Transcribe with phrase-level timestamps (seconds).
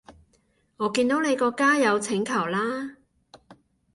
[0.77, 2.97] 我見到你個加友請求啦